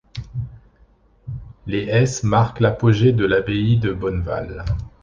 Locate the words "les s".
1.67-2.23